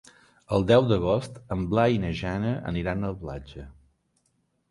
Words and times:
El 0.55 0.63
deu 0.69 0.85
d'agost 0.91 1.35
en 1.57 1.65
Blai 1.73 1.97
i 1.97 2.01
na 2.07 2.11
Jana 2.21 2.55
aniran 2.71 3.05
a 3.05 3.11
la 3.13 3.21
platja. 3.27 3.67